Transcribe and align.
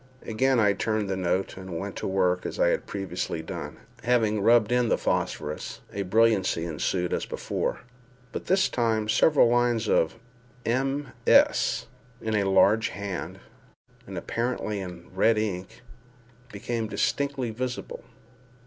Again 0.25 0.59
I 0.59 0.73
turned 0.73 1.07
the 1.11 1.15
note, 1.15 1.57
and 1.57 1.77
went 1.77 1.95
to 1.97 2.07
work 2.07 2.43
as 2.43 2.59
I 2.59 2.69
had 2.69 2.87
previously 2.87 3.43
done. 3.43 3.77
Having 4.01 4.41
rubbed 4.41 4.71
in 4.71 4.89
the 4.89 4.97
phosphorus, 4.97 5.81
a 5.93 6.01
brilliancy 6.01 6.65
ensued 6.65 7.13
as 7.13 7.27
before—but 7.27 8.47
this 8.47 8.67
time 8.67 9.07
several 9.07 9.47
lines 9.47 9.87
of 9.87 10.15
MS. 10.65 11.85
in 12.19 12.33
a 12.33 12.49
large 12.49 12.87
hand, 12.89 13.41
and 14.07 14.17
apparently 14.17 14.79
in 14.79 15.07
red 15.13 15.37
ink, 15.37 15.81
became 16.51 16.87
distinctly 16.87 17.51
visible. 17.51 18.03